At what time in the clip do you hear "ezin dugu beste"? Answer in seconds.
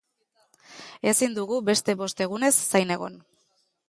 1.11-1.95